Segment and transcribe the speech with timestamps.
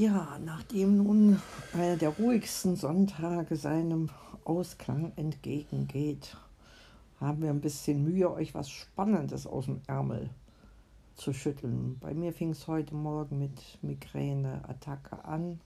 [0.00, 1.42] Ja, nachdem nun
[1.74, 4.08] einer der ruhigsten Sonntage seinem
[4.46, 6.38] Ausklang entgegengeht,
[7.20, 10.30] haben wir ein bisschen Mühe, euch was Spannendes aus dem Ärmel
[11.16, 11.98] zu schütteln.
[12.00, 15.60] Bei mir fing es heute Morgen mit Migräneattacke an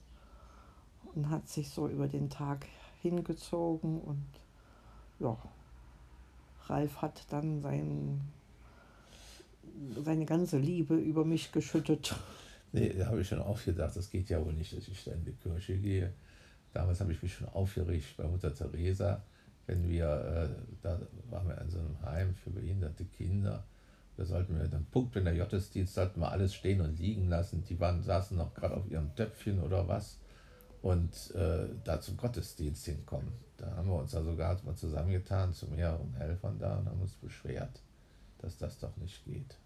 [1.13, 2.65] und hat sich so über den Tag
[3.01, 4.25] hingezogen und
[5.17, 5.37] ja,
[6.65, 8.19] Ralf hat dann sein,
[10.03, 12.13] seine ganze Liebe über mich geschüttet.
[12.71, 15.23] Nee, da habe ich schon aufgedacht, das geht ja wohl nicht, dass ich da in
[15.23, 16.13] die Kirche gehe.
[16.73, 19.23] Damals habe ich mich schon aufgeregt bei Mutter Teresa,
[19.65, 23.63] wenn wir, äh, da waren wir in so einem Heim für behinderte Kinder.
[24.17, 27.63] Da sollten wir dann Punkt in der Gottesdienst, sollten wir alles stehen und liegen lassen.
[27.63, 30.19] Die waren, saßen noch gerade auf ihrem Töpfchen oder was
[30.81, 33.31] und äh, da zum Gottesdienst hinkommen.
[33.57, 37.15] Da haben wir uns da sogar mal zusammengetan zu mehreren Helfern da und haben uns
[37.15, 37.81] beschwert,
[38.39, 39.57] dass das doch nicht geht.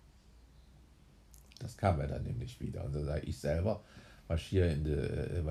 [1.59, 2.83] Das kam ja dann nämlich wieder.
[2.85, 3.81] Und da sage ich selber,
[4.27, 5.43] marschiere in die, äh,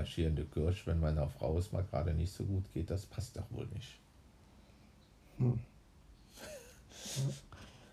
[0.44, 3.66] Kirche, wenn meiner Frau es mal gerade nicht so gut geht, das passt doch wohl
[3.66, 3.98] nicht.
[5.38, 5.58] Hm.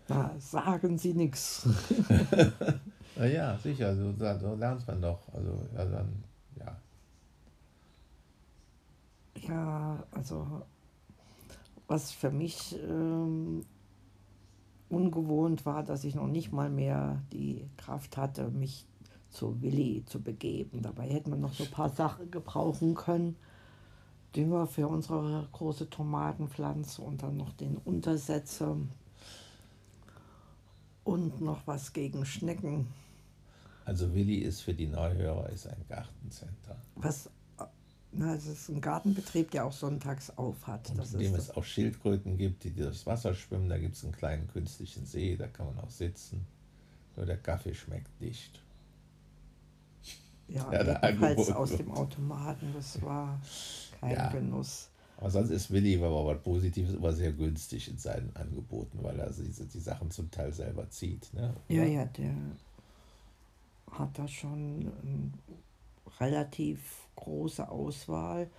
[0.08, 1.68] Na, sagen Sie nichts.
[3.16, 5.20] ja, sicher, so, so, lernt man doch.
[5.34, 6.24] Also, ja, dann,
[6.60, 6.78] ja.
[9.48, 10.62] Ja, also,
[11.88, 13.66] was für mich ähm,
[14.90, 18.86] ungewohnt war, dass ich noch nicht mal mehr die Kraft hatte, mich
[19.30, 20.82] zu Willi zu begeben.
[20.82, 23.36] Dabei hätte man noch so ein paar Sachen gebrauchen können.
[24.36, 28.76] Dünger für unsere große Tomatenpflanze und dann noch den Untersetzer
[31.06, 32.88] und noch was gegen Schnecken.
[33.86, 36.76] Also Willi ist für die Neuhörer ist ein Gartencenter.
[36.96, 37.30] Was
[38.18, 40.92] na, es ist ein Gartenbetrieb, der auch sonntags auf hat.
[40.92, 43.70] Und in dem es auch Schildkröten gibt, die durchs Wasser schwimmen.
[43.70, 46.46] Da gibt es einen kleinen künstlichen See, da kann man auch sitzen.
[47.16, 48.62] Nur der Kaffee schmeckt nicht.
[50.48, 52.74] Ja, ja ebenfalls aus dem Automaten.
[52.76, 53.40] Das war
[54.00, 54.30] kein ja.
[54.30, 54.90] Genuss.
[55.18, 59.32] Aber sonst ist Willi, aber was Positives, immer sehr günstig in seinen Angeboten, weil er
[59.32, 61.34] die, die Sachen zum Teil selber zieht.
[61.34, 61.54] Ne?
[61.70, 62.36] Ja, ja, der
[63.92, 64.92] hat da schon
[66.20, 68.50] relativ große Auswahl.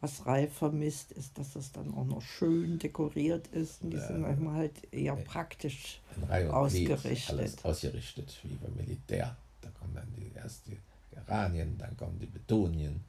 [0.00, 3.82] Was Ralf vermisst, ist, dass es dann auch noch schön dekoriert ist.
[3.82, 6.00] Und die ja, sind manchmal halt eher praktisch
[6.30, 7.30] ausgerichtet.
[7.30, 9.36] Alles ausgerichtet, wie beim Militär.
[9.60, 10.78] Da kommen dann die ersten
[11.10, 13.00] Geranien, dann kommen die Betonien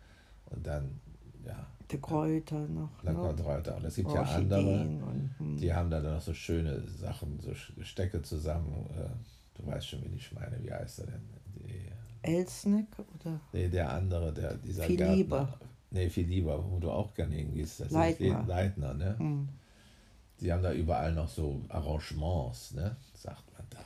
[0.47, 0.99] und dann,
[1.45, 1.67] ja.
[1.91, 2.89] Die Kräuter noch.
[3.03, 3.22] Dann ne?
[3.22, 3.78] kommen Kräuter.
[3.78, 5.57] Und es gibt ja andere, und, hm.
[5.57, 8.88] die haben dann noch so schöne Sachen, so Stecke zusammen.
[8.95, 9.09] Äh,
[9.55, 11.29] du weißt schon, wie ich meine, wie heißt er denn?
[11.55, 11.88] Die,
[12.22, 13.40] Elsneck oder?
[13.53, 15.16] Nee, der andere, der dieser Viel Gärtner.
[15.16, 15.59] lieber.
[15.91, 17.80] Nee, viel lieber, wo du auch gerne hingehst.
[17.80, 18.41] Das Leitner.
[18.41, 19.18] Ist Leitner, ne?
[19.18, 19.50] Hm.
[20.40, 22.96] Die haben da überall noch so Arrangements, ne?
[23.13, 23.79] Sagt man da.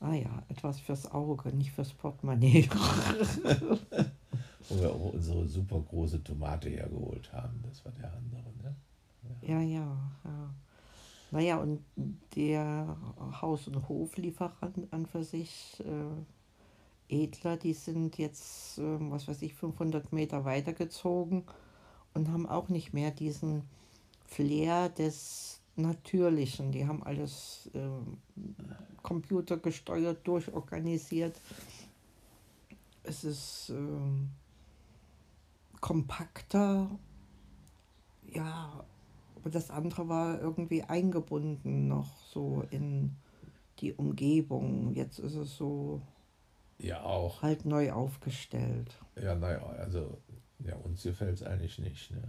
[0.00, 2.68] Ah ja, etwas fürs Auge, nicht fürs Portemonnaie.
[4.68, 7.62] wo wir auch unsere super große Tomate hergeholt haben.
[7.68, 8.74] Das war der andere, ne?
[9.42, 10.12] Ja, ja, ja.
[10.24, 10.54] ja.
[11.32, 11.84] Naja, und
[12.34, 12.96] der
[13.40, 15.80] Haus- und Hoflieferant an für sich.
[15.80, 16.22] Äh,
[17.10, 21.44] Edler, die sind jetzt, ähm, was weiß ich, 500 Meter weitergezogen
[22.14, 23.62] und haben auch nicht mehr diesen
[24.26, 26.72] Flair des Natürlichen.
[26.72, 27.80] Die haben alles äh,
[29.02, 31.40] computergesteuert, durchorganisiert.
[33.02, 33.76] Es ist äh,
[35.80, 36.90] kompakter,
[38.28, 38.84] ja,
[39.36, 43.16] aber das andere war irgendwie eingebunden noch so in
[43.78, 44.92] die Umgebung.
[44.94, 46.02] Jetzt ist es so
[46.82, 47.42] ja, auch.
[47.42, 48.90] Halt neu aufgestellt.
[49.20, 50.18] Ja, naja, also
[50.64, 52.22] ja, uns gefällt es eigentlich nicht, ne?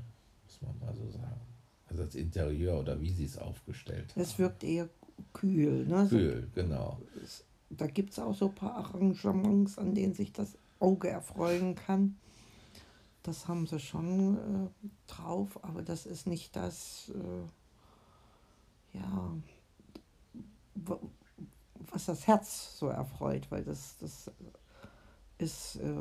[0.43, 1.41] muss man mal so sagen.
[1.87, 4.21] Also das Interieur oder wie sie es aufgestellt haben.
[4.21, 4.89] Es wirkt eher
[5.33, 5.85] kühl.
[5.85, 6.07] Ne?
[6.09, 7.01] Kühl, so, genau.
[7.69, 12.17] Da gibt es auch so ein paar Arrangements, an denen sich das Auge erfreuen kann.
[13.23, 14.69] Das haben sie schon äh,
[15.07, 19.35] drauf, aber das ist nicht das, äh, ja,
[21.91, 24.31] was das Herz so erfreut, weil das, das
[25.37, 25.93] ist, äh,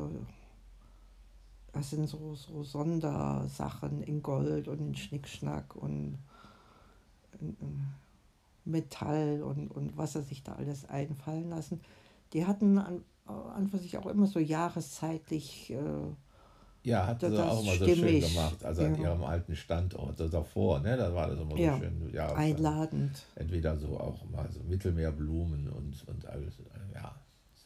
[1.72, 6.18] das sind so, so Sondersachen in Gold und in Schnickschnack und
[7.40, 7.86] in, in
[8.64, 11.80] Metall und, und was er sich da alles einfallen lassen.
[12.32, 16.12] Die hatten an, an für sich auch immer so jahreszeitlich äh,
[16.82, 18.88] ja, hat sie auch mal so schön gemacht, also ja.
[18.88, 21.74] an ihrem alten Standort, also davor, ne, da war das immer ja.
[21.74, 22.10] so schön.
[22.12, 23.22] Ja, Einladend.
[23.34, 26.54] Entweder so auch mal so Mittelmeerblumen und, und alles,
[26.94, 27.14] ja,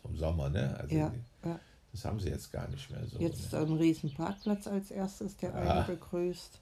[0.03, 0.77] so im Sommer, ne?
[0.81, 1.61] Also ja, die, ja.
[1.93, 3.21] Das haben sie jetzt gar nicht mehr so.
[3.21, 3.61] Jetzt ne?
[3.61, 5.57] ein riesen Parkplatz als erstes, der ja.
[5.57, 6.59] einen begrüßt.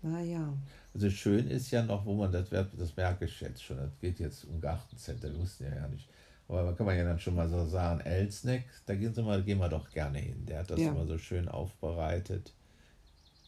[0.00, 0.52] Naja.
[0.94, 4.18] Also schön ist ja noch, wo man das, das merke ich jetzt schon, das geht
[4.18, 6.08] jetzt um Gartencenter, wir wussten ja ja nicht,
[6.48, 9.42] Aber da kann man ja dann schon mal so sagen, Elsneck, da gehen, Sie mal,
[9.42, 10.46] gehen wir doch gerne hin.
[10.46, 10.90] Der hat das Ja.
[10.92, 12.52] immer so schön aufbereitet.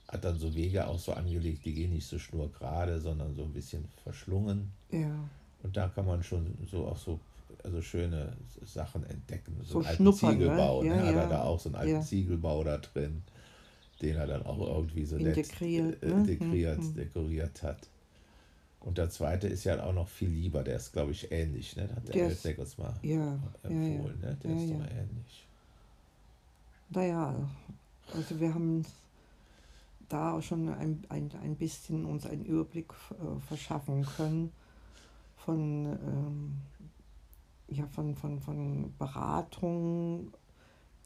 [0.08, 3.52] Hat dann so Wege auch so angelegt, die gehen nicht so schnurgerade, sondern so ein
[3.52, 4.72] bisschen verschlungen.
[4.90, 5.14] Ja.
[5.62, 7.20] Und da kann man schon so auch so
[7.64, 9.56] also schöne Sachen entdecken.
[9.62, 10.12] So, So einen alten ne?
[10.12, 10.82] Ziegelbau.
[10.82, 10.88] Ne?
[10.96, 12.02] Ja, Hat er da auch so einen alten.
[12.02, 13.22] Ziegelbau da drin,
[14.02, 16.14] den er dann auch irgendwie so Integriert, nett äh, ne?
[16.20, 16.94] integriert, Mhm.
[16.94, 17.88] dekoriert hat.
[18.88, 21.76] Und der zweite ist ja auch noch viel lieber, der ist, glaube ich, ähnlich.
[21.76, 21.90] Ne?
[21.94, 23.68] Hat der, ist- Elsneck uns mal Ja, ja, ja.
[23.68, 24.18] empfohlen.
[24.18, 24.38] Ne?
[24.42, 24.76] Der Ja, ist ja.
[24.78, 25.46] doch ähnlich.
[26.88, 27.34] Naja,
[28.14, 28.86] also wir haben
[30.08, 34.52] da auch schon ein, ein, ein bisschen uns einen Überblick äh, verschaffen können
[35.36, 36.56] von, ähm,
[37.68, 40.32] ja, von, von, von Beratung.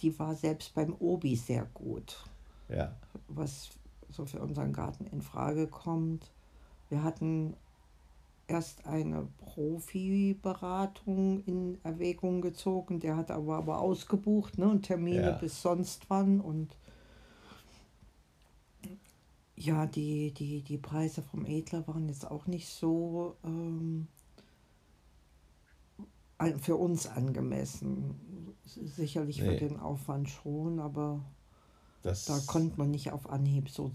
[0.02, 2.16] Die war selbst beim Obi sehr gut,
[2.68, 2.94] Ja,
[3.26, 3.70] was
[4.08, 6.30] so für unseren Garten in Frage kommt.
[6.90, 7.56] Wir hatten
[8.46, 15.30] erst eine Profi-Beratung in Erwägung gezogen, der hat aber, aber ausgebucht ne, und Termine Ja.
[15.32, 16.76] bis sonst wann und
[19.56, 24.08] ja, die, die, die Preise vom Edler waren jetzt auch nicht so ähm,
[26.60, 28.56] für uns angemessen.
[28.64, 29.42] Sicherlich Nee.
[29.42, 31.20] für den Aufwand schon, aber
[32.02, 33.90] das da konnte man nicht auf Anhieb so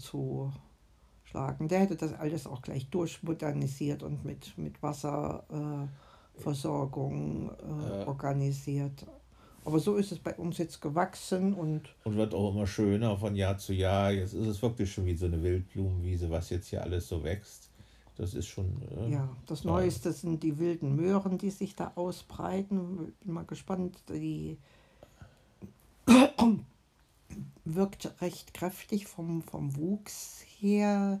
[1.28, 1.68] zuschlagen.
[1.68, 9.04] Der hätte das alles auch gleich durchmodernisiert und mit, mit Wasserversorgung äh, äh, organisiert.
[9.64, 13.36] Aber so ist es bei uns jetzt gewachsen und und wird auch immer schöner von
[13.36, 14.12] Jahr zu Jahr.
[14.12, 17.68] Jetzt ist es wirklich schon wie so eine Wildblumenwiese, was jetzt hier alles so wächst.
[18.16, 18.80] Das ist schon.
[18.96, 19.72] äh, ja, das toll.
[19.72, 23.12] Neueste sind die wilden Möhren, die sich da ausbreiten.
[23.22, 23.98] Bin mal gespannt.
[24.08, 24.56] Die
[27.74, 31.20] wirkt recht kräftig vom, vom Wuchs her.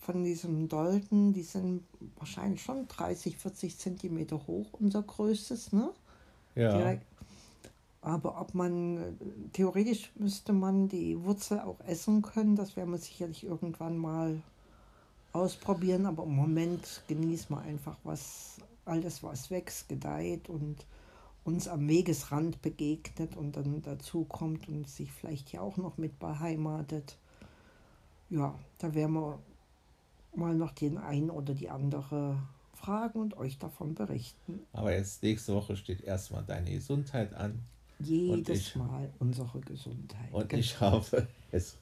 [0.00, 1.82] Von diesem Dolden, die sind
[2.16, 5.90] wahrscheinlich schon 30, 40 Zentimeter hoch, unser größtes, ne?
[6.54, 7.06] Ja, Direkt.
[8.02, 9.12] Aber ob man, äh,
[9.52, 14.40] theoretisch müsste man die Wurzel auch essen können, das werden wir sicherlich irgendwann mal
[15.32, 16.06] ausprobieren.
[16.06, 20.76] Aber im Moment genießen wir einfach, was alles, was wächst, gedeiht und
[21.46, 26.18] uns am Wegesrand begegnet und dann dazu kommt und sich vielleicht ja auch noch mit
[26.18, 27.16] beheimatet.
[28.30, 29.38] Ja, da werden wir
[30.34, 32.36] mal noch den einen oder die andere
[32.74, 34.60] fragen und euch davon berichten.
[34.72, 37.60] aber jetzt nächste Woche steht erstmal deine Gesundheit an.
[38.00, 40.30] Jedes ich- Mal unsere Gesundheit.
[40.32, 40.60] Und Genau.
[40.60, 41.78] ich hoffe, es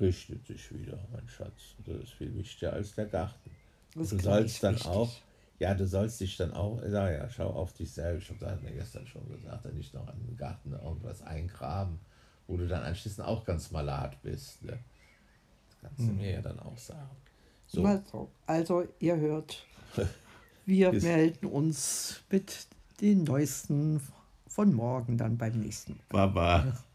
[0.00, 1.76] richtet sich wieder, mein Schatz.
[1.86, 3.50] Das ist viel wichtiger als der Garten.
[3.94, 4.90] Das du sollst dann wichtig.
[4.90, 5.10] auch,
[5.58, 8.30] ja, du sollst dich dann auch, ja, ja, schau auf dich selbst.
[8.30, 11.98] Ich habe mir gestern schon gesagt, dann nicht noch an den Garten irgendwas eingraben,
[12.46, 14.62] wo du dann anschließend auch ganz malat bist.
[14.62, 14.78] Ne?
[15.68, 17.16] Das kannst du mir ja dann auch sagen.
[17.66, 19.64] So, Also, also, ihr hört,
[20.66, 22.66] wir melden uns mit
[23.00, 24.00] den neuesten
[24.46, 26.28] von morgen dann beim nächsten Mal.
[26.28, 26.78] Baba.